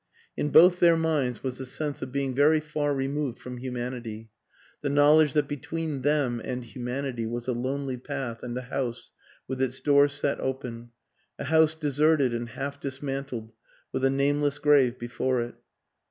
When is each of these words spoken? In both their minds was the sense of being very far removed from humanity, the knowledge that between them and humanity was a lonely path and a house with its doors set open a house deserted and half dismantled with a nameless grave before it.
In 0.35 0.49
both 0.49 0.79
their 0.79 0.97
minds 0.97 1.43
was 1.43 1.59
the 1.59 1.65
sense 1.67 2.01
of 2.01 2.11
being 2.11 2.33
very 2.33 2.59
far 2.59 2.91
removed 2.91 3.37
from 3.37 3.57
humanity, 3.57 4.31
the 4.81 4.89
knowledge 4.89 5.33
that 5.33 5.47
between 5.47 6.01
them 6.01 6.41
and 6.43 6.65
humanity 6.65 7.27
was 7.27 7.47
a 7.47 7.53
lonely 7.53 7.97
path 7.97 8.41
and 8.41 8.57
a 8.57 8.63
house 8.63 9.11
with 9.47 9.61
its 9.61 9.79
doors 9.79 10.13
set 10.13 10.39
open 10.39 10.89
a 11.37 11.43
house 11.43 11.75
deserted 11.75 12.33
and 12.33 12.49
half 12.49 12.79
dismantled 12.79 13.51
with 13.91 14.03
a 14.03 14.09
nameless 14.09 14.57
grave 14.57 14.97
before 14.97 15.43
it. 15.43 15.53